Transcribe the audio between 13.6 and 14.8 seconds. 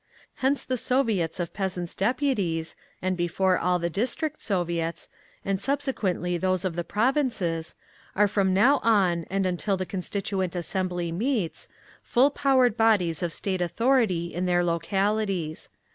authority in their